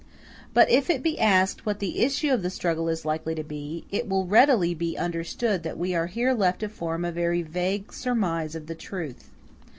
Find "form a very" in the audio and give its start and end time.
6.69-7.43